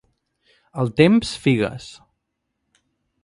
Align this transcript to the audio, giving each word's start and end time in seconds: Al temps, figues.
Al 0.83 0.89
temps, 1.01 1.33
figues. 1.45 1.91